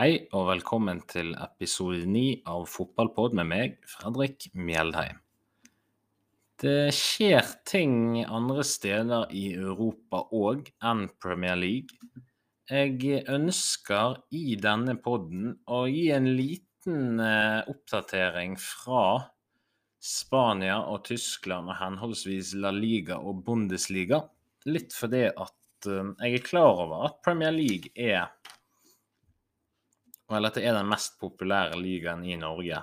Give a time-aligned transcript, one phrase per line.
[0.00, 5.18] Hei og velkommen til episode 9 av Fotballpod med meg, Fredrik Mjeldheim.
[6.62, 12.00] Det skjer ting andre steder i Europa òg enn Premier League.
[12.72, 19.04] Jeg ønsker i denne podden å gi en liten eh, oppdatering fra
[20.00, 24.24] Spania og Tyskland og henholdsvis La Liga og Bundesliga.
[24.64, 28.30] Litt fordi at eh, jeg er klar over at Premier League er
[30.36, 32.82] eller at det er den mest populære ligaen i Norge.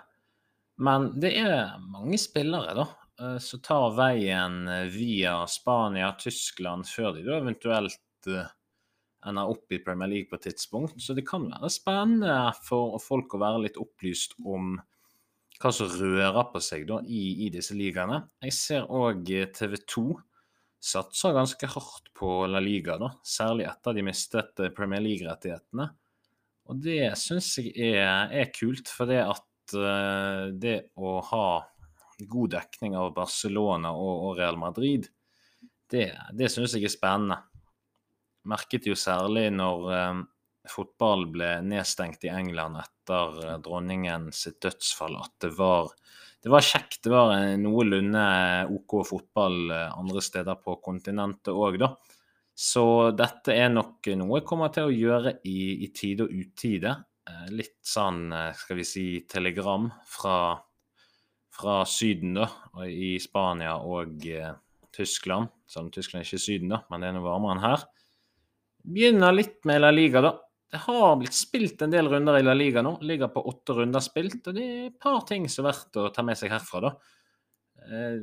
[0.83, 2.85] Men det er mange spillere da,
[3.21, 8.51] eh, som tar veien eh, via Spania, Tyskland, før de da eventuelt eh,
[9.27, 10.99] ender opp i Premier League på et tidspunkt.
[11.01, 12.37] Så det kan være spennende
[12.67, 14.77] for folk å være litt opplyst om
[15.57, 18.21] hva som rører på seg da i, i disse ligaene.
[18.45, 19.25] Jeg ser òg
[19.57, 20.09] TV 2
[20.83, 25.89] satser ganske hardt på La Liga, da, særlig etter de mistet Premier League-rettighetene.
[26.67, 31.49] Og det syns jeg er, er, kult, for det at uh, det å ha
[32.27, 35.07] god dekning av Barcelona og, og Real Madrid,
[35.91, 37.39] det, det syns jeg er spennende.
[38.47, 40.25] Merket jo særlig når um,
[40.67, 45.93] fotball ble nedstengt i England etter uh, dronningen sitt dødsfall, at det var,
[46.43, 46.99] det var kjekt.
[47.07, 48.27] Det var noenlunde
[48.75, 51.93] OK fotball andre steder på kontinentet òg, da.
[52.57, 56.95] Så dette er nok noe jeg kommer til å gjøre i, i tide og utide.
[57.29, 60.55] Eh, litt sånn, eh, skal vi si, telegram fra,
[61.53, 62.47] fra Syden, da,
[62.89, 64.55] i Spania og eh,
[64.95, 65.51] Tyskland.
[65.69, 67.85] Selv om Tyskland ikke er Syden, da, men det er noe varmere enn her.
[68.87, 70.33] Begynner litt med La Liga, da.
[70.67, 72.97] Det har blitt spilt en del runder i La Liga nå.
[73.05, 76.09] Ligger på åtte runder spilt, og det er et par ting som er verdt å
[76.15, 76.93] ta med seg herfra, da.
[77.85, 78.19] Eh,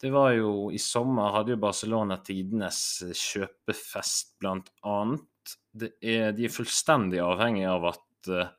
[0.00, 5.56] det var jo I sommer hadde jo Barcelona tidenes eh, kjøpefest, blant annet.
[5.78, 8.50] Er, de er fullstendig avhengig av at uh,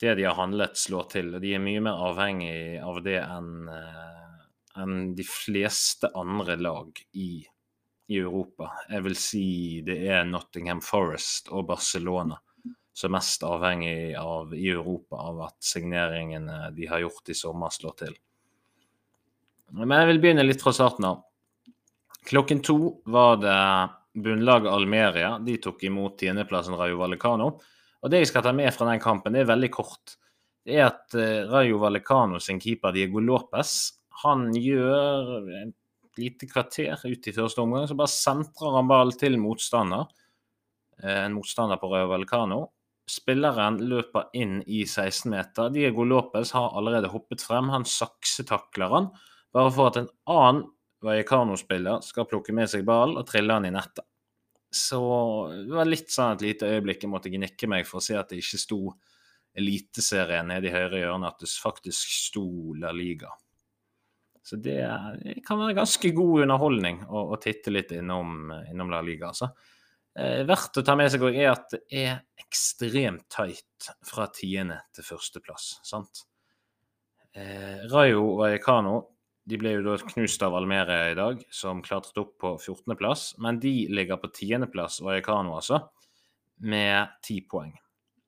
[0.00, 1.32] det de har handlet, slår til.
[1.36, 4.44] Og de er mye mer avhengig av det enn uh,
[4.80, 8.70] en de fleste andre lag i, i, Europa.
[8.88, 9.46] Jeg vil si
[9.84, 12.38] det er Nottingham Forest og Barcelona
[13.00, 17.72] som er mest avhengig av i Europa av at signeringene de har gjort i sommer,
[17.72, 18.16] slår til.
[19.76, 21.22] Men jeg vil begynne litt fra starten av.
[22.26, 22.78] Klokken to
[23.10, 23.58] var det
[24.22, 25.34] bunnlaget Almeria.
[25.38, 27.52] De tok imot tiendeplassen Rayo Vallecano.
[28.00, 30.16] Og det jeg skal ta med fra den kampen, det er veldig kort.
[30.66, 33.92] Det er at uh, Rayo Vallecano sin keeper Diego Lopez
[34.24, 39.38] han gjør et lite kvarter ut i første omgang, så bare sentrer han ball til
[39.40, 40.10] motstander.
[41.00, 42.60] Uh, en motstander på Rayo Vallecano.
[43.10, 45.72] Spilleren løper inn i 16 meter.
[45.74, 47.72] Diego Lopez har allerede hoppet frem.
[47.72, 49.08] Han saksetakler han
[49.54, 50.66] bare for at en annen
[51.00, 54.04] Vallecano-spiller skal plukke med seg ballen og trille den i nettet.
[54.70, 55.00] Så
[55.50, 58.30] det var litt sånn et lite øyeblikk jeg måtte gnikke meg for å se at
[58.30, 58.82] det ikke sto
[59.58, 62.44] Eliteserien nede i høyre hjørne, at det faktisk sto
[62.78, 63.32] La Liga.
[64.46, 64.78] Så det,
[65.24, 69.32] det kan være ganske god underholdning å, å titte litt innom, innom La Liga.
[69.32, 69.50] altså.
[70.18, 75.06] Eh, verdt å ta med seg er at det er ekstremt tight fra tiende til
[75.06, 75.80] førsteplass.
[75.86, 76.24] sant?
[77.34, 78.96] Eh, Rayo Vallecano
[79.50, 83.34] de ble jo da knust av Almeria i dag, som klatret opp på 14.-plass.
[83.42, 85.82] Men de ligger på 10.-plass, og Vallecano altså,
[86.62, 87.72] med 10 poeng.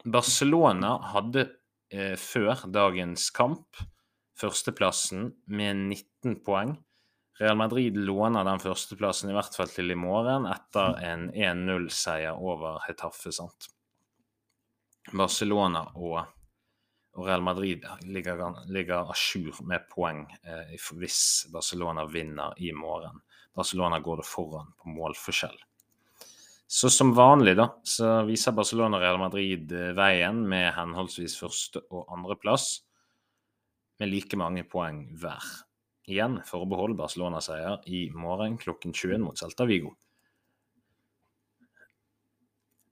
[0.03, 1.47] Barcelona hadde
[1.93, 3.79] eh, før dagens kamp
[4.39, 6.75] førsteplassen med 19 poeng.
[7.41, 12.83] Real Madrid låner den førsteplassen i hvert fall til i morgen, etter en 1-0-seier over
[12.87, 13.33] Hetaffe.
[13.35, 13.71] sant?
[15.13, 16.21] Barcelona og
[17.13, 18.41] og Real Madrid ligger,
[18.73, 23.21] ligger à jour med poeng eh, hvis Barcelona vinner i morgen.
[23.55, 25.59] Barcelona går det foran på målforskjell.
[26.73, 31.85] Så som vanlig da, så viser Barcelona og Real Madrid eh, veien med henholdsvis første-
[31.91, 32.79] og andreplass,
[34.01, 35.45] med like mange poeng hver.
[36.09, 39.93] Igjen forbehold Barcelona-seier i morgen klokken 21 mot Celta Vigo.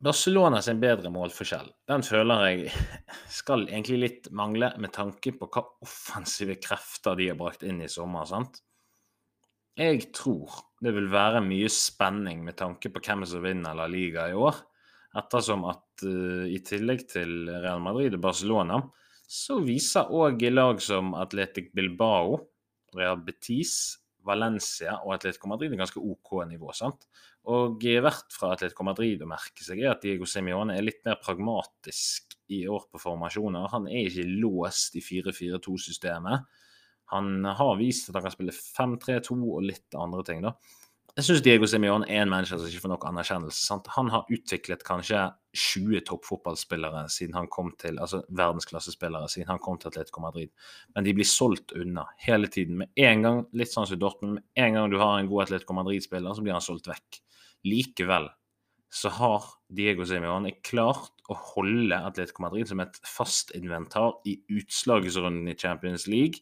[0.01, 2.71] Barcelona sin bedre målforskjell, den føler jeg
[3.41, 7.91] skal egentlig litt mangle med tanke på hva offensive krefter de har brakt inn i
[7.93, 8.25] sommer.
[8.25, 8.63] sant?
[9.77, 14.27] Jeg tror det vil være mye spenning med tanke på hvem som vinner La Liga
[14.31, 14.57] i år.
[15.21, 18.81] Ettersom at uh, i tillegg til Real Madrid og Barcelona,
[19.31, 22.39] så viser òg lag som Atletic Bilbao,
[22.97, 26.73] Real Betis, Valencia og Atletico Madrid er ganske OK nivå.
[26.77, 27.07] sant?
[27.51, 31.21] Og verdt fra Atletico Madrid å merke seg er at Diego Semione er litt mer
[31.23, 33.71] pragmatisk i år på formasjoner.
[33.73, 36.45] Han er ikke låst i 4-4-2-systemet.
[37.15, 40.45] Han har vist at han kan spille 5-3-2 og litt andre ting.
[40.45, 40.55] da.
[41.21, 43.61] Jeg syns Diego Simeon er en manager som ikke får nok anerkjennelse.
[43.67, 43.89] Sant?
[43.93, 49.77] Han har utviklet kanskje 20 toppfotballspillere siden han kom til, altså verdensklassespillere siden han kom
[49.77, 50.49] til Atletico Madrid.
[50.95, 52.81] Men de blir solgt unna hele tiden.
[52.81, 55.77] Med en gang, litt sånn som Dortmund, med en gang du har en god Atletico
[55.77, 57.21] Madrid-spiller, så blir han solgt vekk.
[57.69, 58.31] Likevel
[58.91, 65.53] så har Diego Simione klart å holde Atletico Madrid som et fast inventar i utslagsrunden
[65.53, 66.41] i Champions League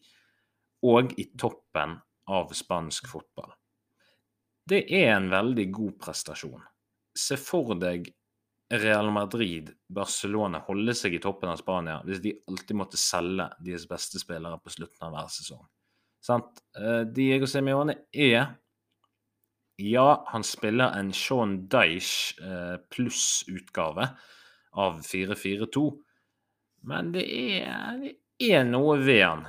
[0.87, 1.99] og i toppen
[2.31, 3.58] av spansk fotball.
[4.69, 6.61] Det er en veldig god prestasjon.
[7.17, 8.11] Se for deg
[8.69, 13.87] Real Madrid, Barcelona holde seg i toppen av Spania hvis de alltid måtte selge deres
[13.89, 15.63] beste spillere på slutten av hver sesong.
[16.21, 16.61] Sant?
[16.77, 18.59] Eh, Diego Semione er
[19.79, 24.09] Ja, han spiller en Sean Dyche eh, pluss-utgave
[24.75, 25.85] av 4-4-2,
[26.91, 29.47] men det er, det er noe ved han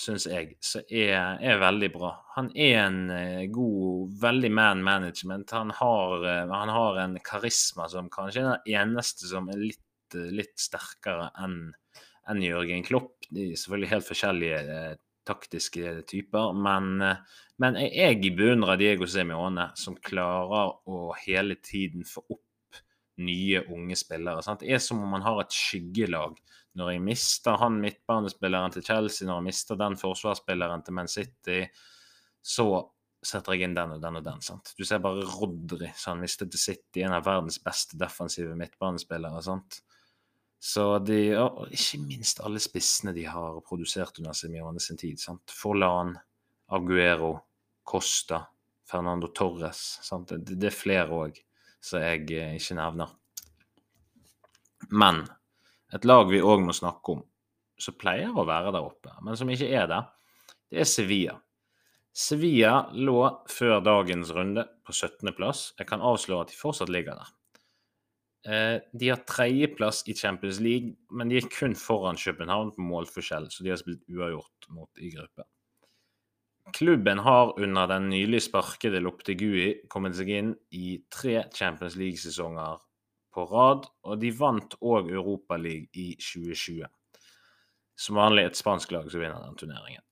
[0.00, 2.10] syns jeg, så er, er, veldig bra.
[2.36, 5.54] Han er en uh, god, veldig man management.
[5.56, 10.16] Han har, uh, han har, en karisma som kanskje er den eneste som er litt,
[10.16, 11.58] uh, litt sterkere enn
[12.30, 13.26] en Jørgen Klopp.
[13.28, 14.60] De er selvfølgelig helt forskjellige
[15.28, 17.02] taktiske typer, men,
[17.60, 22.80] men jeg beundrer Diego Semione, som klarer å hele tiden få opp
[23.20, 24.42] nye, unge spillere.
[24.44, 24.64] Sant?
[24.64, 26.40] Det er som om man har et skyggelag
[26.74, 31.62] når jeg mister han midtbanespilleren til Chelsea, når jeg mister den forsvarsspilleren til Man City,
[32.42, 32.66] så
[33.24, 34.42] setter jeg inn den og den og den.
[34.44, 34.74] sant?
[34.76, 39.42] Du ser bare Rodry, som han mistet til City, en av verdens beste defensive midtbanespillere.
[39.42, 39.80] sant?
[40.64, 45.20] Så de, og ikke minst alle spissene de har produsert under Simione sin tid.
[45.20, 45.52] sant?
[45.52, 46.14] Forlan,
[46.72, 47.34] Aguero,
[47.84, 48.42] Costa,
[48.88, 49.82] Fernando Torres.
[50.02, 50.34] sant?
[50.34, 51.40] Det, det er flere òg
[51.84, 53.12] som jeg eh, ikke nevner.
[54.92, 55.24] Men
[55.94, 57.22] et lag vi òg må snakke om,
[57.78, 60.10] som pleier å være der oppe, men som ikke er der,
[60.70, 61.38] det er Sevilla.
[62.14, 63.20] Sevilla lå
[63.50, 65.72] før dagens runde på 17.-plass.
[65.80, 67.32] Jeg kan avsløre at de fortsatt ligger der.
[68.44, 73.48] Eh, de har tredjeplass i Champions League, men de er kun foran København på målforskjell,
[73.50, 75.46] så de har spilt uavgjort mot i gruppe.
[76.74, 82.78] Klubben har under den nylig sparkede Loptegui kommet seg inn i tre Champions League-sesonger
[83.34, 86.88] på rad, og de vant òg Europaligaen i 2020.
[87.94, 90.02] Som vanlig et spansk lag som vinner den turneringen.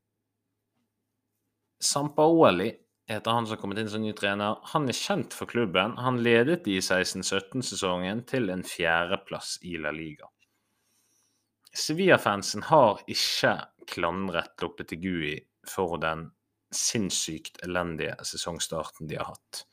[1.83, 2.69] Sampaoli
[3.11, 4.61] heter han som har kommet inn som ny trener.
[4.75, 5.97] Han er kjent for klubben.
[5.99, 10.31] Han ledet i 16-17-sesongen til en fjerdeplass i La Liga.
[11.73, 13.57] Sevilla-fansen har ikke
[13.89, 15.39] klandret Lopetegui
[15.69, 16.29] for den
[16.73, 19.65] sinnssykt elendige sesongstarten de har hatt.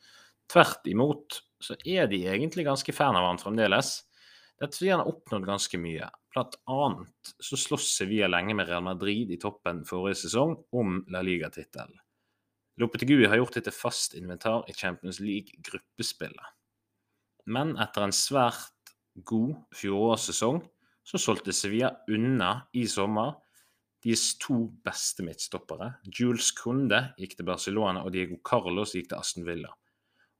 [0.50, 4.00] Tvert imot så er de egentlig ganske fan av han fremdeles.
[4.60, 6.08] Dette fordi han har oppnådd ganske mye.
[6.34, 11.22] Blant annet så sloss Sevilla lenge med Real Madrid i toppen forrige sesong om La
[11.24, 11.96] Liga-tittelen.
[12.80, 16.56] Lopetegui har gjort det til fast inventar i Champions League-gruppespillet.
[17.50, 18.94] Men etter en svært
[19.26, 20.62] god fjorårssesong
[21.10, 23.34] så solgte Sevilla unna i sommer
[24.04, 25.94] deres to beste midtstoppere.
[26.08, 29.72] Jules Kunde gikk til Barcelona, og Diego Carlos gikk til Aston Villa.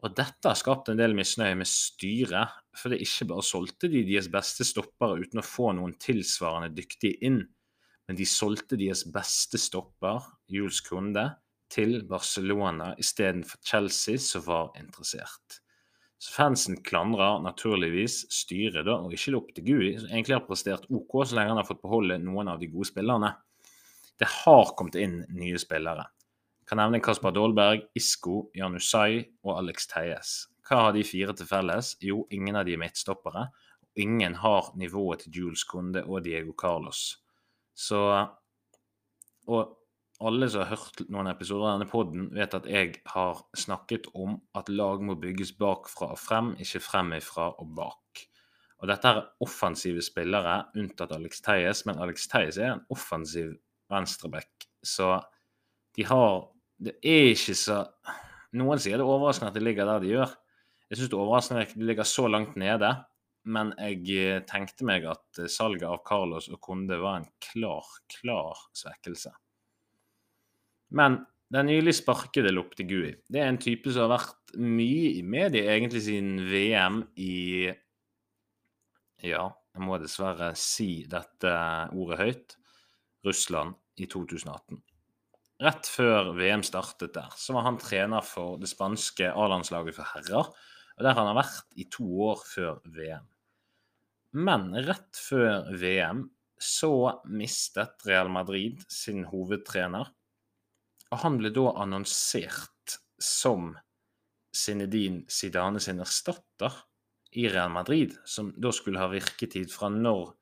[0.00, 4.00] Og dette har skapt en del misnøye med styret, for det ikke bare solgte de
[4.08, 7.42] deres beste stoppere uten å få noen tilsvarende dyktige inn,
[8.08, 11.28] men de solgte deres beste stopper, Jules Kunde,
[11.70, 15.60] til Barcelona istedenfor Chelsea, som var interessert.
[16.20, 21.38] Så fansen klandrer naturligvis styret da, og ikke Lopetegui, som egentlig har prestert OK så
[21.38, 23.30] lenge han har fått beholde noen av de gode spillerne.
[24.20, 26.08] Det har kommet inn nye spillere.
[26.70, 30.28] Kan nevne Kasper Dahlberg, Isko, Janusai og Alex Theies.
[30.62, 31.96] Hva har de fire til felles?
[31.98, 33.48] Jo, ingen av de er midtstoppere.
[33.98, 37.18] Ingen har nivået til Jules Kunde og Diego Carlos.
[37.74, 37.98] Så
[39.50, 39.74] Og
[40.20, 44.38] alle som har hørt noen episoder av denne poden, vet at jeg har snakket om
[44.54, 48.22] at lag må bygges bakfra og frem, ikke fremifra og bak.
[48.78, 53.56] Og dette er offensive spillere, unntatt Alex Theies, men Alex Theies er en offensiv
[53.90, 54.70] venstreback.
[54.86, 55.16] Så
[55.96, 56.49] de har
[56.80, 57.82] det er ikke så
[58.56, 60.30] Noen sier det er overraskende at de ligger der de gjør.
[60.90, 62.88] Jeg syns det er overraskende at de ligger så langt nede.
[63.54, 67.86] Men jeg eh, tenkte meg at eh, salget av Carlos og Konde var en klar,
[68.10, 69.30] klar svekkelse.
[70.98, 71.20] Men
[71.54, 76.02] den nylig sparkede Loptegui det er en type som har vært mye i media egentlig
[76.08, 77.70] siden VM i
[79.30, 81.54] Ja, jeg må dessverre si dette
[81.94, 82.60] ordet høyt.
[83.22, 84.80] Russland i 2018
[85.60, 90.50] rett før VM startet der, så var han trener for det spanske A-landslaget for herrer.
[90.96, 93.26] Og der han har vært i to år før VM.
[94.36, 96.26] Men rett før VM
[96.60, 96.92] så
[97.24, 100.10] mistet Real Madrid sin hovedtrener.
[101.10, 103.72] Og han ble da annonsert som
[104.54, 106.74] Zinedine Zidane sin erstatter
[107.38, 110.34] i Real Madrid, som da skulle ha virketid fra når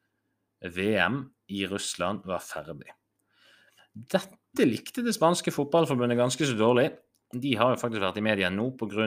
[0.74, 1.22] VM
[1.54, 2.90] i Russland var ferdig.
[3.92, 6.88] Dette likte det spanske fotballforbundet ganske så dårlig.
[7.36, 9.04] De har jo faktisk vært i media nå pga.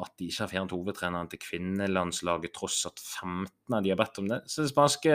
[0.00, 4.18] at de ikke har fjernet hovedtreneren til kvinnelandslaget, tross at 15 av de har bedt
[4.22, 4.40] om det.
[4.48, 5.12] Så det spanske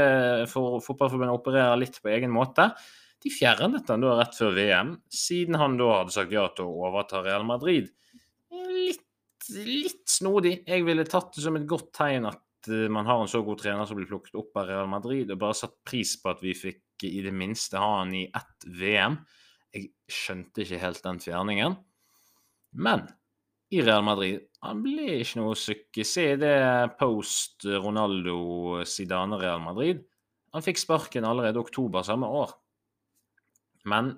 [0.51, 2.69] fotballforbundet opererer litt på egen måte.
[3.25, 6.85] De fjernet han da rett før VM, siden han da hadde sagt ja til å
[6.85, 7.87] overta Real Madrid.
[8.53, 10.59] Litt, litt snodig.
[10.67, 13.63] Jeg ville tatt det som et godt tegn at eh, man har en så god
[13.63, 16.53] trener som blir plukket opp av Real Madrid, og bare satt pris på at vi
[16.53, 19.17] fikk i det minste ha han i ett VM.
[19.75, 21.77] Jeg skjønte ikke helt den fjerningen.
[22.79, 23.05] Men
[23.73, 26.57] i Real Madrid han ble ikke noe suksess i det
[26.99, 30.03] post Ronaldo Zidane Real Madrid.
[30.55, 32.55] Han fikk sparken allerede oktober samme år.
[33.85, 34.13] Men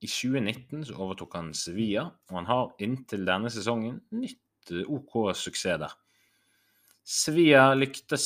[0.00, 5.80] i 2019 så overtok han Sevilla, og han har inntil denne sesongen nytt OK suksess
[5.84, 5.94] der.
[7.08, 8.24] Sevilla lyktes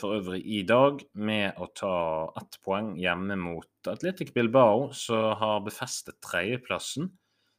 [0.00, 1.96] for øvrig i dag med å ta
[2.40, 7.10] ett poeng hjemme mot Atletic Bilbao, som har befestet tredjeplassen.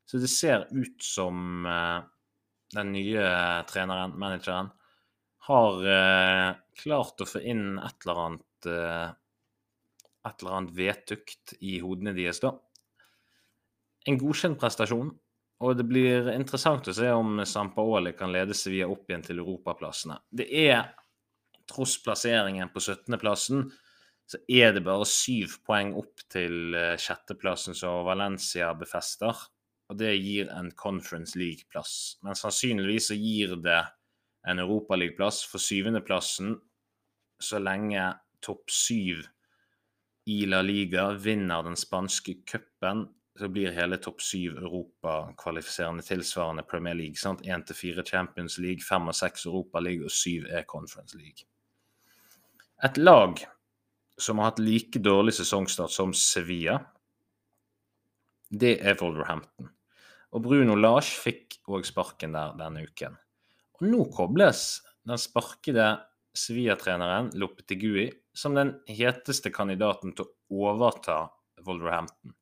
[0.10, 2.02] Så det ser ut som uh,
[2.74, 3.28] den nye
[3.70, 4.72] treneren, manageren,
[5.46, 8.50] har uh, klart å få inn et eller annet
[10.24, 12.54] et eller annet vedtukt i hodene deres, da.
[14.08, 15.10] En godkjent prestasjon,
[15.64, 20.20] og det blir interessant å se om Sampaoli kan lede Sevilla opp igjen til europaplassene.
[20.30, 20.84] Det er,
[21.70, 23.66] tross plasseringen på 17.-plassen,
[24.28, 29.36] så er det bare syv poeng opp til sjetteplassen som Valencia befester
[29.92, 32.18] og det gir en Conference League-plass.
[32.24, 33.82] Men sannsynligvis så gir det
[34.50, 36.56] en Europaliga-plass for syvendeplassen
[37.44, 38.08] så lenge
[38.44, 39.24] topp syv
[40.32, 43.06] i La Liga vinner den spanske cupen,
[43.40, 47.18] så blir hele topp syv Europa-kvalifiserende tilsvarende Premier League.
[47.18, 47.42] sant?
[47.42, 51.48] Én til fire Champions League, fem og seks Europa League og syv er Conference League.
[52.84, 53.40] Et lag
[54.20, 56.78] som har hatt like dårlig sesongstart som Sevilla,
[58.52, 59.72] det er Wolverhampton.
[60.34, 63.18] Og Bruno Lars fikk òg sparken der denne uken.
[63.80, 65.88] Og nå kobles den sparkede
[66.38, 71.20] Sevilla-treneren Lopetegui som den heteste kandidaten til å overta
[71.66, 72.34] Wolverhampton.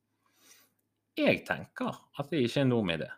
[1.18, 3.10] Jeg tenker at det ikke er noe med det.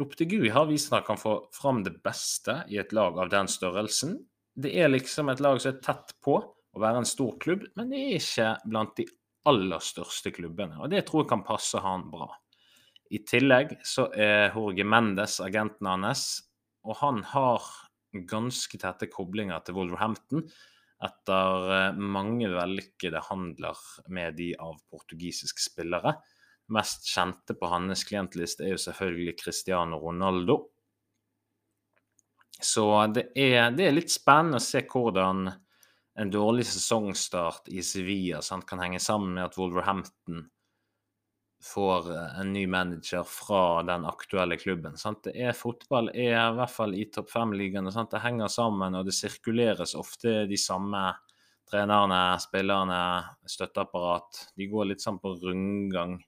[0.00, 3.48] Loptegui har vist at han kan få fram det beste i et lag av den
[3.48, 4.18] størrelsen.
[4.52, 7.92] Det er liksom et lag som er tett på å være en stor klubb, men
[7.92, 9.06] det er ikke blant de
[9.48, 10.78] aller største klubbene.
[10.80, 12.28] Og det tror jeg kan passe han bra.
[13.12, 16.26] I tillegg så er Jorge Mendes agenten hans,
[16.84, 17.64] og han har
[18.28, 20.44] ganske tette koblinger til Wolverhampton
[21.02, 23.78] etter eh, mange vellykkede handler
[24.12, 26.14] med de av portugisiske spillere.
[26.72, 30.60] Mest kjente på hans klientliste er jo selvfølgelig Cristiano Ronaldo.
[32.62, 35.48] Så det er, det er litt spennende å se hvordan
[36.22, 40.44] en dårlig sesongstart i Sevilla sant, kan henge sammen med at Wolverhampton
[41.62, 44.96] får eh, en ny manager fra den aktuelle klubben.
[44.98, 45.24] Sant?
[45.24, 47.92] Det er Fotball er i hvert fall i topp fem-ligaene.
[48.10, 51.04] Det henger sammen, og det sirkuleres ofte de samme
[51.70, 53.00] trenerne, spillerne,
[53.48, 54.46] støtteapparat.
[54.58, 56.18] De går litt sånn på rundgang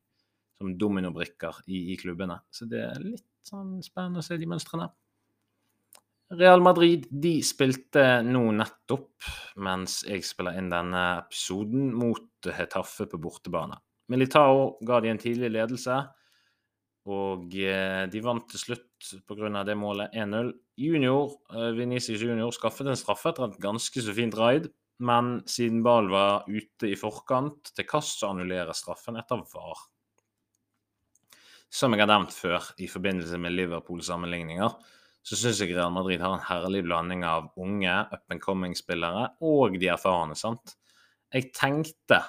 [0.58, 2.38] som dominobrikker i, i klubbene.
[2.50, 4.88] Så det er litt sånn spennende å se de mønstrene.
[6.34, 9.26] Real Madrid de spilte nå nettopp,
[9.62, 13.76] mens jeg spiller inn denne episoden, mot Hetaffe på bortebane.
[14.12, 15.98] Militao ga de en tidlig ledelse,
[17.04, 19.64] og eh, de vant til slutt pga.
[19.64, 20.52] det målet 1-0.
[20.80, 24.70] Junior, eh, Venezia Junior skaffet en straffe etter et ganske så fint raid,
[25.04, 29.88] men siden ballen var ute i forkant til kast, så annullerer straffen etter VAR.
[31.72, 34.76] Som jeg har nevnt før i forbindelse med Liverpool-sammenligninger,
[35.24, 39.78] så syns jeg Real Madrid har en herlig blanding av unge up and coming-spillere og
[39.80, 40.36] de erfarne.
[40.36, 40.76] sant?
[41.32, 42.20] Jeg tenkte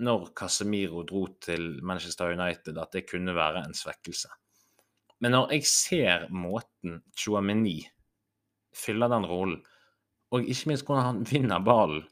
[0.00, 4.28] når Casemiro dro til Manchester United, at det kunne være en svekkelse.
[5.20, 7.82] Men når jeg ser måten Chouameni
[8.76, 9.60] fyller den rollen,
[10.32, 12.04] og ikke minst hvordan han vinner ballen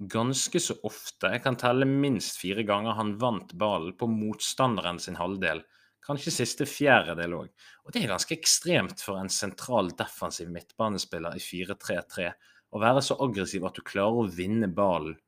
[0.00, 5.18] ganske så ofte Jeg kan telle minst fire ganger han vant ballen på motstanderen sin
[5.20, 5.60] halvdel.
[6.06, 7.50] Kanskje siste fjerdedel òg.
[7.84, 12.30] Og det er ganske ekstremt for en sentral defensiv midtbanespiller i 4-3-3
[12.70, 15.18] å være så aggressiv at du klarer å vinne ballen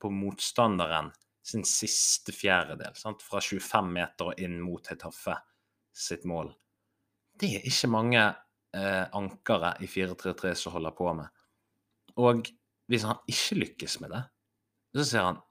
[0.00, 1.10] på motstanderen
[1.46, 3.22] sin siste fjerdedel, sant?
[3.22, 5.36] fra 25 meter og inn mot Hetaffe
[5.94, 6.50] sitt mål.
[7.36, 11.42] Det er ikke mange eh, ankere i 4-3-3 som holder på med.
[12.22, 12.48] Og
[12.90, 14.22] hvis han ikke lykkes med det,
[14.96, 15.42] så ser han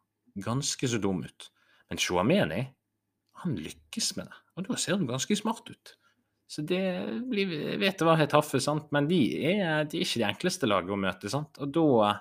[0.41, 1.49] ganske så dum ut.
[1.89, 2.63] Men Shuameni,
[3.43, 4.44] han lykkes med det.
[4.55, 5.95] Og da ser du ganske smart ut.
[6.47, 6.83] Så det
[7.25, 8.91] blir, jeg vet det var helt taffe, sant?
[8.93, 9.19] men de
[9.49, 11.31] er, de er ikke de enkleste laget å møte.
[11.31, 11.57] sant?
[11.59, 12.13] Og da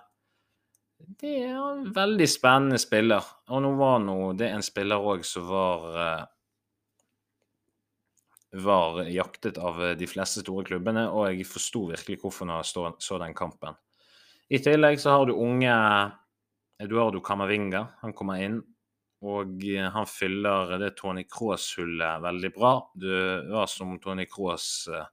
[1.20, 3.26] Det er en veldig spennende spiller.
[3.52, 6.24] Og nå var nå det en spiller òg som var eh,
[8.64, 13.18] var jaktet av de fleste store klubbene, og jeg forsto virkelig hvorfor når jeg så
[13.18, 13.74] den kampen.
[14.48, 15.74] I tillegg så har du unge
[16.82, 18.62] Eduardo Kamavinga, Han kommer inn,
[19.24, 19.64] og
[19.94, 22.74] han fyller det Tony Cross-hullet veldig bra.
[22.92, 25.06] Det var som Tony Cross eh,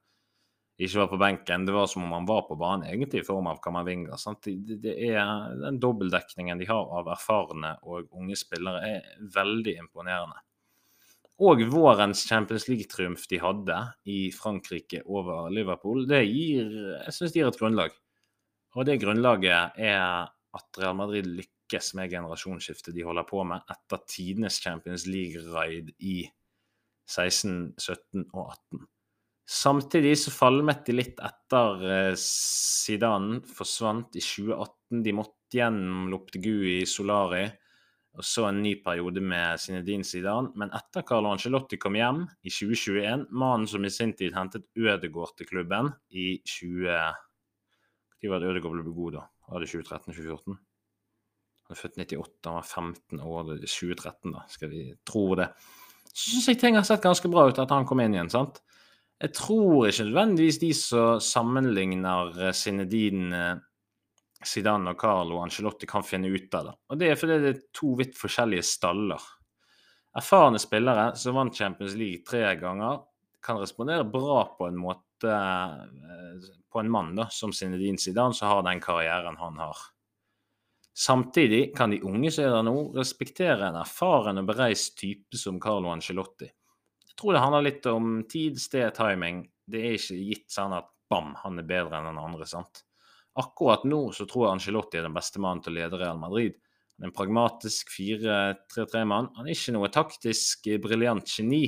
[0.82, 1.66] ikke var på benken.
[1.66, 4.18] Det var som om han var på banen, egentlig, i form av Camavinga.
[4.44, 10.42] Det, det er Den dobbeltdekningen de har av erfarne og unge spillere, er veldig imponerende.
[11.42, 13.78] Og vårens Champions League-triumf de hadde
[14.10, 16.68] i Frankrike over Liverpool, det gir,
[17.00, 17.96] jeg synes det gir et grunnlag.
[18.76, 21.61] Og det grunnlaget er at Real Madrid lykkes
[21.98, 26.24] med generasjonsskiftet de holder på med etter tidenes Champions League-raid i
[27.10, 28.88] 16, 17 og 18.
[29.52, 35.02] Samtidig så falmet de litt etter eh, Zidane forsvant i 2018.
[35.04, 37.48] De måtte gjennom Loptegui i Solari
[38.12, 40.52] og så en ny periode med Zinedine Zidane.
[40.60, 45.38] Men etter Carlo Angelotti kom hjem i 2021, mannen som i sin tid hentet Ødegård
[45.38, 46.98] til klubben i 20...
[48.22, 49.24] Når var det Ødegård ble god, da?
[49.50, 50.60] Var det 2013-2014?
[51.72, 53.54] Han er født 98, han var 15 år.
[53.54, 55.46] Er 2013, da, skal vi tro det.
[56.12, 58.60] Så syns jeg ting har sett ganske bra ut at han kom inn igjen, sant?
[59.22, 63.62] Jeg tror ikke nødvendigvis de som sammenligner Zinedine
[64.44, 66.74] Zidane og Carlo Angelotti kan finne ut av det.
[66.92, 69.30] Og Det er fordi det er to vidt forskjellige staller.
[70.18, 73.06] Erfarne spillere som vant Champions League tre ganger,
[73.42, 78.52] kan respondere bra på en måte eh, på en mann da, som Zinedine Zidane, som
[78.52, 79.78] har den karrieren han har.
[80.98, 85.60] Samtidig kan de unge som er der nå, respektere en erfaren og bereist type som
[85.64, 86.50] Carlo Angelotti.
[87.08, 89.46] Jeg tror det handler litt om tid, sted, timing.
[89.68, 92.48] Det er ikke gitt sånn at bam, han er bedre enn den andre.
[92.48, 92.84] sant?
[93.40, 96.58] Akkurat nå så tror jeg Angelotti er den beste mannen til å lede Real Madrid.
[96.98, 99.32] Han er en pragmatisk 4-3-3-mann.
[99.38, 101.64] Han er ikke noe taktisk eh, briljant geni,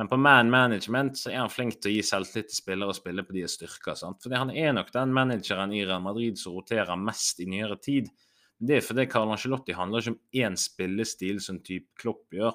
[0.00, 2.96] men på man management så er han flink til å gi selvtillit til spillere og
[2.96, 3.98] spille på deres styrker.
[3.98, 4.22] sant?
[4.24, 8.08] Fordi han er nok den manageren i Real Madrid som roterer mest i nyere tid.
[8.62, 12.54] Det er fordi Carl Angelotti handler ikke om én spillestil som type Klopp gjør.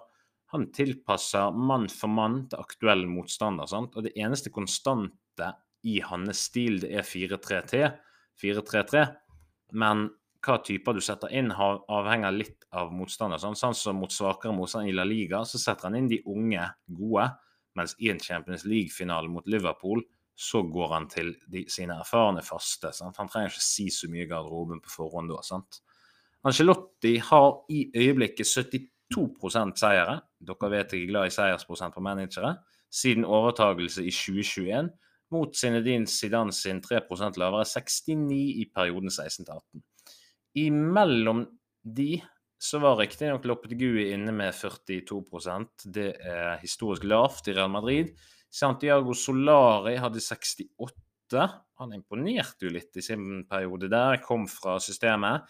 [0.53, 3.67] Han tilpasser mann for mann til aktuell motstander.
[3.67, 3.97] sant?
[3.97, 5.49] Og det eneste konstante
[5.83, 7.81] i hans stil, det er 4-3-T.
[8.39, 9.03] 4-3-3.
[9.75, 10.07] Men
[10.47, 13.41] hva typer du setter inn, avhenger litt av motstander.
[13.41, 16.69] Sånn, sånn som mot svakere motstand i La Liga, så setter han inn de unge
[16.87, 17.27] gode.
[17.75, 20.05] Mens i en Champions League-finale mot Liverpool,
[20.37, 22.93] så går han til de, sine erfarne faste.
[22.95, 23.19] Sant?
[23.19, 25.41] Han trenger ikke si så mye i garderoben på forhånd da.
[25.43, 25.81] sant?
[26.45, 30.21] Angelotti har i øyeblikket 72 seire.
[30.39, 32.57] Dere vet jeg er glad i seiersprosent på managere.
[32.91, 34.89] Siden overtagelse i 2021
[35.31, 39.81] mot Zinedine Zidane sin 3% lavere, 69 i perioden 16-18.
[40.55, 41.45] Imellom
[41.83, 42.21] de
[42.57, 48.15] så var riktignok Lopetegui inne med 42% Det er historisk lavt i Real Madrid.
[48.49, 51.43] Santiago Solari hadde 68.
[51.77, 55.45] Han imponerte jo litt i sin periode der, kom fra systemet.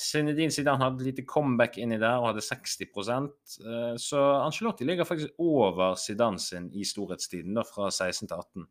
[0.00, 5.36] Zinedine Zidane hadde lite comeback inni der og hadde 60 eh, Så Angelotti ligger faktisk
[5.38, 8.68] over Zidane sin i storhetstiden, da, fra 16 til 18.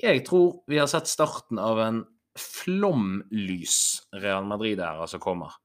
[0.00, 2.04] Jeg tror vi har sett starten av en
[2.38, 3.76] flomlys
[4.16, 5.58] Real Madrid-æra som kommer.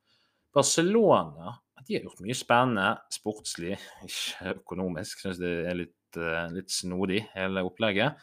[0.54, 3.76] Barcelona de har gjort mye spennende sportslig,
[4.08, 5.22] ikke økonomisk.
[5.22, 8.18] Syns det er litt, uh, litt, snodig, hele opplegget.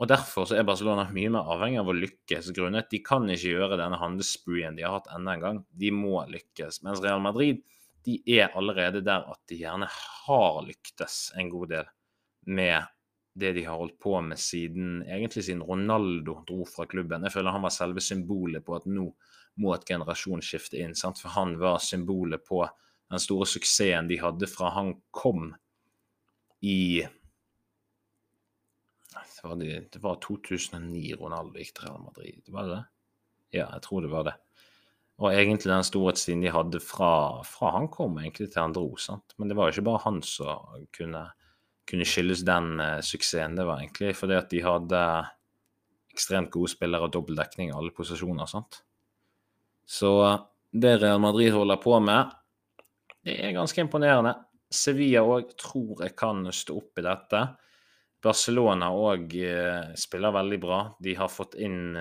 [0.00, 3.52] Og Derfor så er Barcelona mye mer avhengig av å lykkes, grunnet de kan ikke
[3.52, 5.60] gjøre denne handelsspreen de har hatt enda en gang.
[5.68, 6.80] De må lykkes.
[6.86, 7.60] Mens Real Madrid
[8.06, 11.92] de er allerede der at de gjerne har lyktes en god del
[12.50, 12.88] med
[13.38, 17.22] det de har holdt på med siden egentlig siden Ronaldo dro fra klubben.
[17.24, 19.06] Jeg føler han var selve symbolet på at nå
[19.62, 20.96] må et generasjonsskifte inn.
[20.98, 21.20] Sant?
[21.22, 22.64] For han var symbolet på
[23.12, 25.50] den store suksessen de hadde fra han kom
[26.62, 27.04] i
[29.42, 32.84] var, det, det var 2009 Ronaldo gikk til Real Madrid, var det det?
[33.58, 34.34] Ja, jeg tror det var det.
[35.22, 38.88] Og egentlig den storhetstiden de hadde fra, fra han kom egentlig til han dro.
[38.96, 39.34] sant?
[39.36, 41.26] Men det var jo ikke bare han som kunne
[41.88, 43.56] kunne skyldes den uh, suksessen.
[43.58, 45.02] Det var egentlig fordi at de hadde
[46.12, 48.48] ekstremt gode spillere og dobbeltdekning i alle posisjoner.
[48.50, 48.82] sant?
[49.86, 50.38] Så uh,
[50.72, 52.32] det Real Madrid holder på med,
[53.22, 54.34] det er ganske imponerende.
[54.72, 57.42] Sevilla òg tror jeg kan stå opp i dette.
[58.22, 60.80] Barcelona òg uh, spiller veldig bra.
[61.02, 61.96] De har fått inn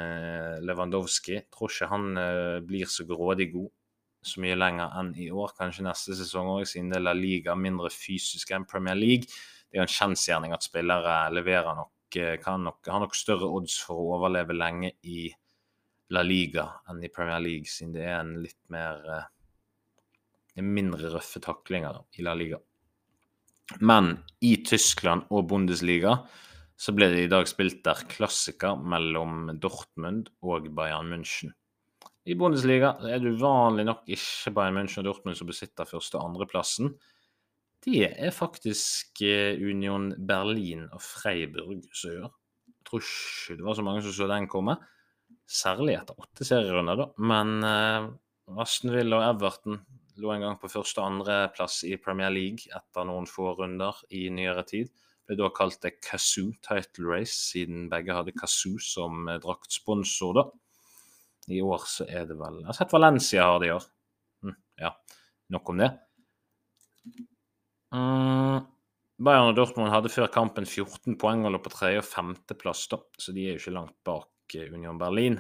[0.61, 1.39] Lewandowski.
[1.53, 2.11] Tror ikke han
[2.67, 3.71] blir så grådig god
[4.21, 5.55] så mye lenger enn i år.
[5.57, 9.25] Kanskje neste sesong òg, siden det er La Liga mindre fysisk enn Premier League
[9.71, 13.77] det er jo en kjensgjerning at spillere leverer nok eh, nok, har nok større odds
[13.79, 15.29] for å overleve lenge i
[16.11, 19.29] La Liga enn i Premier League, siden det er en litt mer eh,
[20.59, 22.59] er mindre røffe taklinger i La Liga.
[23.79, 26.17] Men i Tyskland og Bundesliga
[26.81, 31.53] så ble det i dag spilt der klassiker mellom Dortmund og Bayern München.
[32.25, 36.31] I Bundesliga er det uvanlig nok ikke Bayern München og Dortmund som besitter første- og
[36.31, 36.93] andreplassen.
[37.81, 42.27] Det er faktisk eh, Union Berlin og Freiburg som gjør.
[42.69, 44.75] Jeg tror ikke det var så mange som så den komme.
[45.49, 47.07] Særlig etter åtte serierunder, da.
[47.17, 48.11] Men eh,
[48.61, 49.81] Aston Villa og Everton
[50.17, 54.27] lå en gang på første- og andreplass i Premier League etter noen få runder i
[54.33, 54.91] nyere tid.
[55.27, 60.47] Ble da kalt det Kazoo Title Race, siden begge hadde Kazoo som eh, draktsponsor, da.
[61.51, 63.85] I år så er det vel Jeg har sett Valencia har det i år.
[64.43, 64.91] Hm, ja,
[65.55, 65.89] nok om det.
[67.91, 68.67] Mm,
[69.21, 73.01] Bayern og Dortmund hadde før kampen 14 poeng og lå på tredje- og femteplass, da,
[73.19, 75.39] så de er jo ikke langt bak eh, Union Berlin.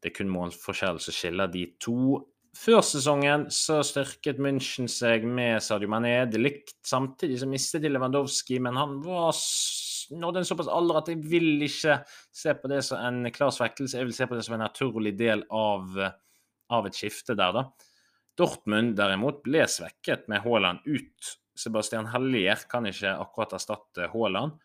[0.00, 2.20] Det er kun målforskjell som skiller de to.
[2.54, 6.20] Før sesongen så styrket München seg med Sadio Mané.
[6.30, 9.34] Det likt samtidig så mistet de Lewandowski, men han var
[10.14, 11.96] nådde en såpass alder at jeg vil ikke
[12.34, 13.98] se på det som en klar svekkelse.
[13.98, 15.98] Jeg vil se på det som en naturlig del av,
[16.70, 17.66] av et skifte der, da.
[18.38, 21.34] Dortmund derimot ble svekket med Haaland ut.
[21.58, 24.58] Sebastian Hellier kan ikke akkurat erstatte Haaland.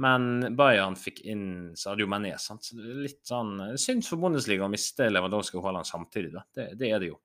[0.00, 2.32] Men Bayern fikk inn Sadio Mané.
[2.40, 2.64] Sant?
[2.64, 6.32] Så det er litt sånn synd for Bundesliga å miste Lewandowski og Haaland samtidig.
[6.36, 6.46] Da.
[6.56, 7.18] Det, det er det jo.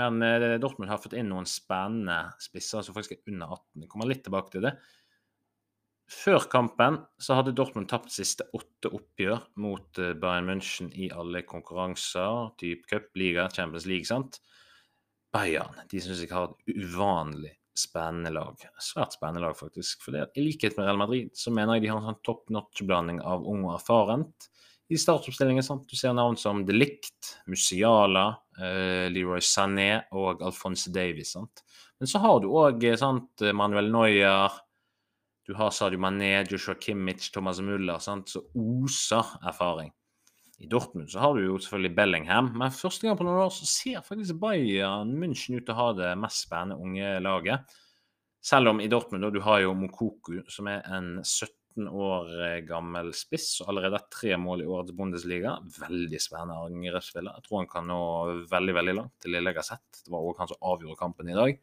[0.00, 3.84] Men eh, Dortmund har fått inn noen spennende spisser som faktisk er under 18.
[3.84, 4.72] Jeg kommer litt tilbake til det.
[6.12, 11.44] Før kampen så hadde Dortmund tapt siste åtte oppgjør mot eh, Bayern München i alle
[11.48, 14.40] konkurranser, type cupliga, Champions League, sant.
[15.32, 18.60] Bayern de syns jeg har et uvanlig spennende lag.
[18.80, 20.02] Svært spennende lag, faktisk.
[20.04, 22.50] For det, I likhet med Real Madrid så mener jeg de har en sånn top
[22.52, 24.48] notch-blanding av ung og erfarent.
[24.92, 25.86] I startoppstillingen sant?
[25.88, 28.26] du ser navn som De Ligt, Musiala,
[28.60, 31.32] eh, Leroy Sané og Alphonse Davies.
[31.32, 31.64] Sant?
[32.00, 32.84] Men så har du òg
[33.56, 34.60] Manuel Neuer,
[35.46, 38.28] du har Sadio Mané, Joshua Kimmich, Thomas Muller, sant?
[38.28, 39.90] så oser erfaring.
[40.60, 43.66] I Dortmund så har du jo selvfølgelig Bellingham, men første gang på noen år så
[43.66, 47.72] ser faktisk Bayern München ut til å ha det mest spennende unge laget.
[48.42, 52.30] Selv om i Dortmund da, du har jo Mokoku, som er en 17 år
[52.68, 55.56] gammel spiss og allerede har tre mål i årets Bundesliga.
[55.78, 57.38] Veldig spennende angrepsspiller.
[57.38, 58.00] Jeg tror han kan nå
[58.50, 60.02] veldig veldig langt, til lille jeg har sett.
[60.02, 61.62] Det var òg han som avgjorde kampen i dag,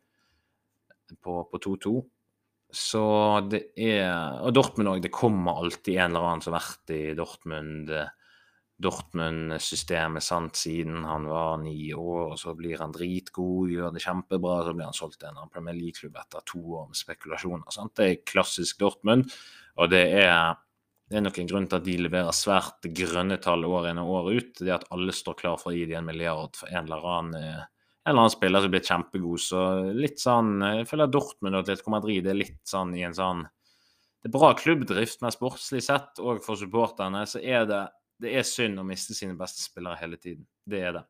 [1.19, 1.99] på 2-2.
[2.69, 3.01] Så
[3.49, 5.01] det er Og Dortmund òg.
[5.01, 7.91] Det kommer alltid en eller annen som har vært i Dortmund.
[8.79, 14.61] Dortmund-systemet sant, siden han var ni år, og så blir han dritgod, gjør det kjempebra,
[14.63, 17.67] så blir han solgt til en Premier League-klubb etter to år med spekulasjoner.
[17.75, 17.95] Sant?
[17.99, 19.27] Det er klassisk Dortmund,
[19.75, 20.55] og det er,
[21.11, 24.13] det er nok en grunn til at de leverer svært grønne tall år inn og
[24.21, 24.55] år ut.
[24.61, 27.67] Det at alle står klar for å gi dem en milliard for en eller annen
[28.09, 29.41] en eller annen spiller som blir kjempegod.
[29.43, 29.63] Så
[29.93, 34.31] litt sånn Jeg føler Dortmund og Atletico Madrid er litt sånn i en sånn Det
[34.31, 37.83] er bra klubbdrift, men sportslig sett og for supporterne så er det
[38.19, 40.45] det er synd å miste sine beste spillere hele tiden.
[40.67, 41.05] Det er det.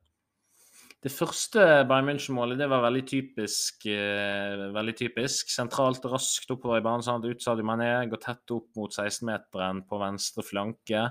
[0.99, 5.47] Det første Bayern München-målet det var veldig typisk, eh, veldig typisk.
[5.53, 7.05] Sentralt, raskt oppover i banen.
[7.05, 11.05] Sånn ut Sadio Mané, går tett opp mot 16-meteren på venstre flanke.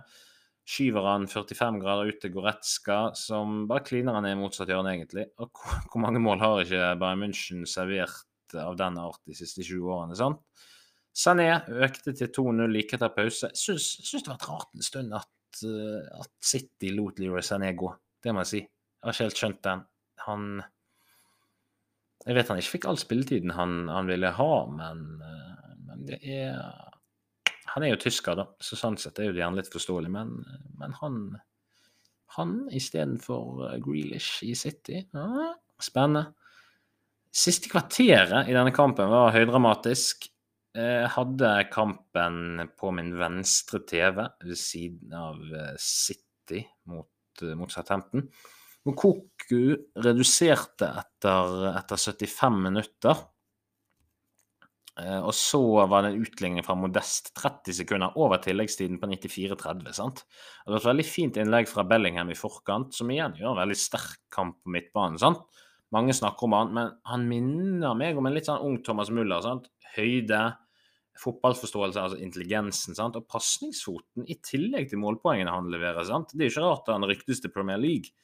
[0.68, 5.24] Skyver han 45 grader ut til Goretzka, som bare kliner han i motsatt hjørne, egentlig.
[5.40, 9.88] Og hvor mange mål har ikke Bayern München servert av den art de siste 20
[9.88, 10.20] årene?
[10.20, 10.44] sant?
[11.16, 13.48] Sané økte til 2-0 like etter pause.
[13.56, 15.32] Jeg syns det var rart en stund at
[15.64, 17.90] at City lot Leroy Sané gå.
[18.23, 18.61] Det må jeg si.
[18.62, 19.87] Jeg har ikke helt skjønt den.
[20.27, 20.44] Han
[22.27, 26.18] Jeg vet han ikke fikk all spilletiden han, han ville ha, men, eh, men, det
[26.23, 26.59] er
[27.75, 30.33] Han er jo tysker, da, så sånn sett er jo det gjerne litt forståelig, men,
[30.81, 31.21] men han
[32.37, 35.03] han istedenfor eh, Grealish i City.
[35.14, 36.33] Ja, spennende.
[37.35, 40.29] Siste kvarteret i denne kampen var høydramatisk.
[40.79, 47.09] Jeg eh, hadde kampen på min venstre TV ved siden av eh, City mot,
[47.43, 48.29] eh, mot Southampton.
[48.88, 53.19] Koku reduserte etter, etter 75 minutter.
[54.99, 59.93] Og så var det en utligning fra Modest 30 sekunder over tilleggstiden på 94-30.
[59.95, 60.25] sant?
[60.64, 63.77] Det var et veldig fint innlegg fra Bellingham i forkant, som igjen gjør en veldig
[63.79, 65.21] sterk kamp på midtbanen.
[65.23, 65.45] sant?
[65.95, 69.45] Mange snakker om han, men han minner meg om en litt sånn ung Thomas Muller.
[69.45, 69.69] sant?
[69.95, 70.43] Høyde,
[71.18, 73.18] fotballforståelse, altså intelligensen, sant?
[73.18, 76.04] og pasningsfoten i tillegg til målpoengene han leverer.
[76.07, 76.35] Sant?
[76.35, 78.14] Det er jo ikke rart han ryktes til Premier League.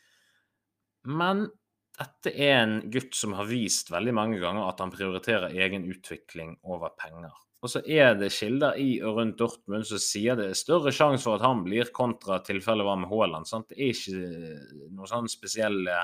[1.04, 1.46] Men
[1.94, 6.56] dette er en gutt som har vist veldig mange ganger at han prioriterer egen utvikling
[6.66, 7.34] over penger.
[7.64, 11.24] Og så er det kilder i og rundt Dortmund som sier det er større sjanse
[11.24, 13.48] for at han blir, kontra tilfellet var med Haaland.
[13.48, 13.70] Sant?
[13.70, 16.02] Det er ikke noen sånn spesielle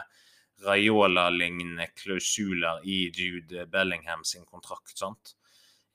[0.64, 4.96] Raiola-lignende klausuler i Jude Bellingham sin kontrakt.
[4.96, 5.34] sant?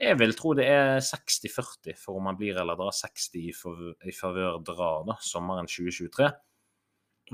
[0.01, 2.91] Jeg vil tro det er 60-40 for om han blir eller drar.
[2.95, 6.27] 60 i favør drar da, sommeren 2023.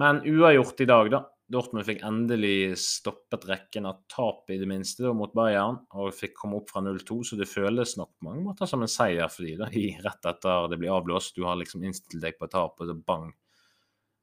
[0.02, 1.22] Men uavgjort i dag, da.
[1.52, 6.38] Dortmund fikk endelig stoppet rekken av tap i det minste da, mot Bayern, og fikk
[6.38, 9.44] komme opp fra 0-2, så det føles nok på mange måter som en seier for
[9.44, 9.68] de da,
[10.06, 11.36] rett etter det blir avblåst.
[11.36, 13.34] Du har liksom innstilt deg på tap, og så bang,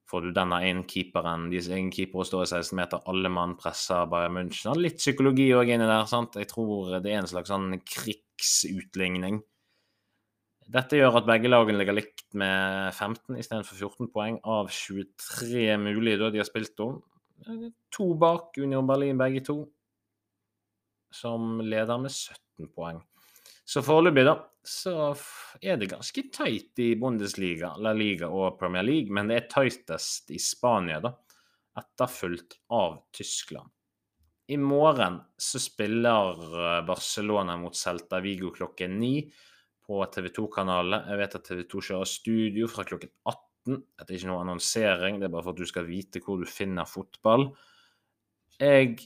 [0.09, 1.51] får du denne ene keeperen.
[1.53, 4.81] Deres egen keeper står i 16 meter, alle mann presser Bayern München.
[4.81, 6.41] Litt psykologi òg inni der, sant.
[6.41, 7.75] Jeg tror det er en slags sånn
[8.39, 9.43] krigsutligning.
[10.69, 16.21] Dette gjør at begge lagene ligger likt med 15 istedenfor 14 poeng av 23 mulige
[16.21, 16.99] da de har spilt om.
[17.95, 19.63] To bak Union Berlin, begge to,
[21.15, 23.01] som leder med 17 poeng.
[23.69, 25.15] Så foreløpig, da, så
[25.61, 30.33] er det ganske tight i Bundesliga, La Liga og Premier League, men det er tightest
[30.33, 31.15] i Spania, da,
[31.81, 33.69] etterfulgt av Tyskland.
[34.49, 39.27] I morgen så spiller eh, Barcelona mot Celta Vigo klokken ni
[39.85, 41.05] på TV 2-kanalen.
[41.11, 43.83] Jeg vet at TV 2 kjører studio fra klokken 18.
[43.99, 46.49] Dette er ikke noe annonsering, det er bare for at du skal vite hvor du
[46.49, 47.51] finner fotball.
[48.57, 48.97] Jeg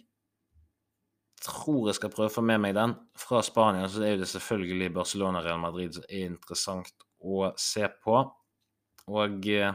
[1.42, 2.94] tror jeg skal prøve å få med meg den.
[3.18, 8.22] Fra Spania så er det selvfølgelig Barcelona-Real Madrid som er interessant å se på.
[9.10, 9.74] Og eh,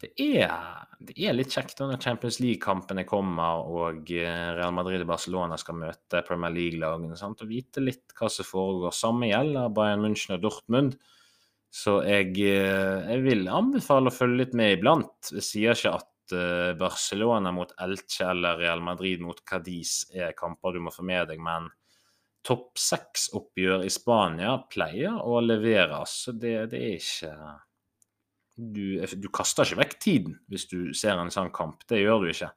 [0.00, 0.52] det er,
[1.00, 5.76] det er, litt kjekt når Champions League-kampene kommer og eh, Real Madrid og Barcelona skal
[5.82, 7.16] møte Premier League-lagene.
[7.16, 8.94] Å vite litt hva som foregår.
[8.96, 10.96] Samme gjelder Bayern München og Dortmund.
[11.70, 15.32] Så jeg, eh, jeg, vil anbefale å følge litt med iblant.
[15.36, 20.74] Jeg sier ikke at eh, Barcelona mot Elche eller Real Madrid mot Cadiz er kamper
[20.74, 21.68] du må få med deg, men
[22.46, 26.00] topp seks-oppgjør i Spania pleier å levere.
[26.08, 27.34] Så det, det er ikke
[28.60, 31.84] du, du, kaster ikke vekk tiden hvis du ser en sånn kamp.
[31.88, 32.50] Det gjør du ikke.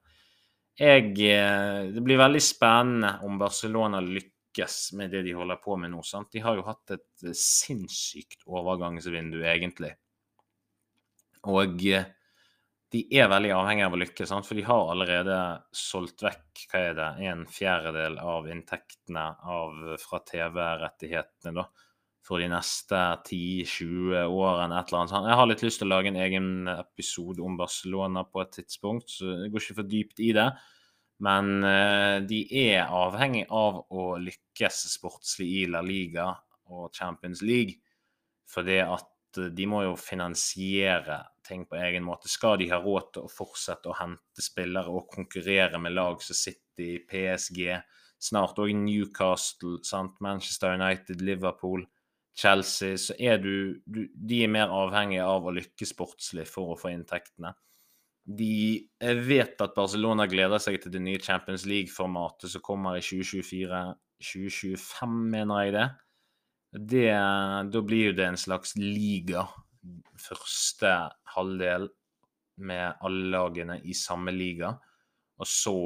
[0.79, 5.93] Jeg, eh, det blir veldig spennende om Barcelona lykkes med det de holder på med
[5.93, 6.01] nå.
[6.05, 6.31] Sant?
[6.33, 9.93] De har jo hatt et eh, sinnssykt overgangsvindu, egentlig.
[11.51, 12.09] Og eh,
[12.93, 14.49] de er veldig avhengige av å lykkes, sant?
[14.49, 15.37] for de har allerede
[15.77, 21.55] solgt vekk hva er det, en fjerdedel av inntektene av, fra TV-rettighetene.
[21.61, 21.69] da
[22.23, 24.79] for de neste 10-20 årene.
[24.79, 25.27] et eller annet sånt.
[25.27, 29.09] Jeg har litt lyst til å lage en egen episode om Barcelona på et tidspunkt,
[29.11, 30.47] så jeg går ikke for dypt i det.
[31.23, 36.31] Men uh, de er avhengig av å lykkes sportslig i La Liga
[36.71, 37.75] og Champions League.
[38.49, 42.31] For det at uh, de må jo finansiere ting på egen måte.
[42.31, 46.39] Skal de ha råd til å fortsette å hente spillere og konkurrere med lag som
[46.39, 47.67] City, PSG,
[48.23, 50.15] snart òg Newcastle, sant?
[50.23, 51.83] Manchester United, Liverpool
[52.33, 56.77] Chelsea, så er du, du, De er mer avhengige av å lykkes sportslig for å
[56.79, 57.53] få inntektene.
[58.23, 63.01] De jeg vet at Barcelona gleder seg til det nye Champions League-formatet som kommer i
[63.03, 65.87] 2024-2025, mener jeg det.
[66.93, 67.13] det.
[67.73, 69.41] Da blir jo det en slags liga
[70.19, 70.91] første
[71.35, 71.89] halvdel
[72.63, 74.71] med alle lagene i samme liga.
[75.41, 75.77] Og så,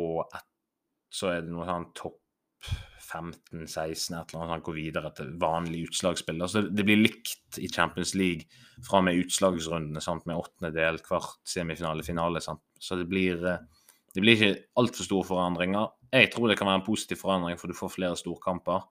[1.10, 2.22] så er det noe sånn topp
[3.08, 6.42] 15-16, et eller annet, han går videre til vanlig utslagsspill.
[6.44, 8.48] Altså, det blir likt i Champions League
[8.86, 10.26] fra med utslagsrundene, sant?
[10.28, 12.42] med åttendedel, kvart, semifinale, finale.
[12.44, 12.64] Sant?
[12.80, 13.64] Så det blir, eh,
[14.14, 15.90] det blir ikke altfor store forandringer.
[16.12, 18.86] Jeg tror det kan være en positiv forandring, for du får flere storkamper.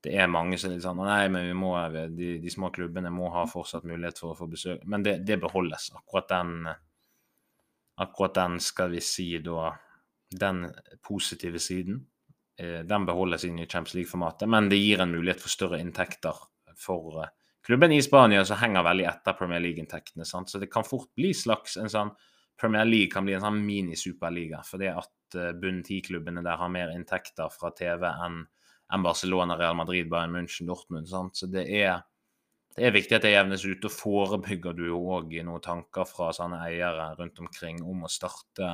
[0.00, 3.10] Det er mange som er litt sånn Nei, men vi må, de, de, små klubbene
[3.12, 4.84] må ha fortsatt mulighet for å få besøk.
[4.88, 5.90] Men det, det beholdes.
[5.96, 6.70] Akkurat den,
[8.00, 9.74] akkurat den, skal vi si da
[10.30, 10.68] Den
[11.02, 12.04] positive siden
[12.60, 16.36] den beholdes inn i Champions League-formatet, men det gir en mulighet for større inntekter
[16.80, 17.28] for eh,
[17.66, 20.24] klubben i Spania, som henger veldig etter Premier League-inntektene.
[20.24, 22.12] Så det kan fort bli slags en sånn
[22.60, 26.92] Premier League kan bli en sånn mini-superliga, fordi at eh, bunn ti-klubbene der har mer
[26.92, 31.08] inntekter fra TV enn Barcelona, Real Madrid, Bayern München, Dortmund.
[31.08, 31.38] Sant?
[31.38, 32.02] Så det er,
[32.76, 33.86] det er viktig at det jevnes ut.
[33.86, 38.72] Og forebygger du òg noen tanker fra sånne eiere rundt omkring om å starte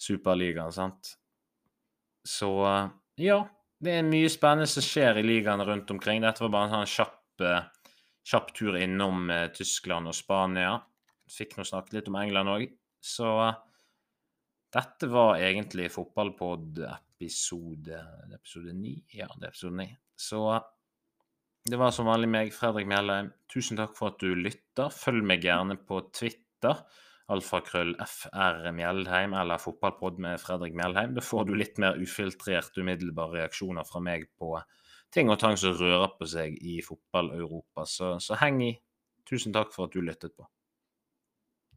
[0.00, 0.72] Superligaen.
[0.72, 1.12] sant?
[2.26, 2.48] Så
[3.20, 3.42] ja,
[3.82, 6.22] det er mye spennende som skjer i ligaen rundt omkring.
[6.22, 7.90] Dette var bare en sånn kjapp, eh,
[8.30, 10.76] kjapp tur innom eh, Tyskland og Spania.
[11.32, 12.66] Fikk nå snakket litt om England òg.
[13.02, 13.28] Så
[14.72, 17.98] dette var egentlig fotballpod episode
[18.32, 18.94] episode 9.
[19.18, 19.88] Ja, det er episode 9.
[20.16, 20.44] Så
[21.68, 23.32] det var som vanlig meg, Fredrik Mjellheim.
[23.52, 24.90] Tusen takk for at du lytter.
[24.94, 26.80] Følg meg gjerne på Twitter
[27.30, 31.14] alfakrøll FR Mjeldheim eller Fotballpod med Fredrik Mjeldheim.
[31.16, 34.56] Da får du litt mer ufiltrert umiddelbare reaksjoner fra meg på
[35.12, 37.86] ting og tang som rører på seg i fotball-Europa.
[37.86, 38.72] Så, så heng i.
[39.28, 40.48] Tusen takk for at du lyttet på.